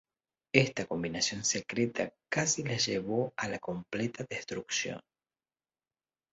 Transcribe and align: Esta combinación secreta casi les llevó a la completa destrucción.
Esta 0.55 0.85
combinación 0.87 1.43
secreta 1.45 2.11
casi 2.27 2.63
les 2.63 2.87
llevó 2.87 3.31
a 3.37 3.47
la 3.47 3.59
completa 3.59 4.25
destrucción. 4.27 4.99